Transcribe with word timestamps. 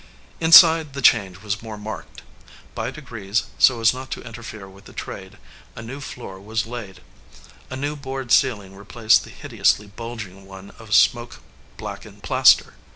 Inside, 0.39 0.93
the 0.93 1.01
change 1.03 1.43
was 1.43 1.61
more 1.61 1.77
marked. 1.77 2.23
By 2.73 2.89
de 2.89 3.03
306 3.03 3.03
"A 3.03 3.03
RETREAT 3.03 3.03
TO 3.03 3.03
THE 3.03 3.03
GOAL" 3.03 3.09
grees, 3.11 3.65
so 3.67 3.81
as 3.99 4.01
not 4.01 4.09
to 4.11 4.27
interfere 4.27 4.67
with 4.67 4.85
the 4.85 4.93
trade, 4.93 5.37
a 5.75 5.83
new 5.83 5.99
floor 6.01 6.39
was 6.41 6.65
laid. 6.65 7.01
A 7.69 7.75
new 7.75 7.95
board 7.95 8.31
ceiling 8.31 8.75
replaced 8.75 9.23
the 9.23 9.29
hideously 9.29 9.85
bulging 9.85 10.47
one 10.47 10.71
of 10.79 10.95
smoke 10.95 11.39
blackened 11.77 12.23
plaster. 12.23 12.73